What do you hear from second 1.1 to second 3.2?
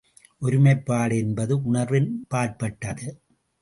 என்பது உணர்வின் பாற்பட்டது.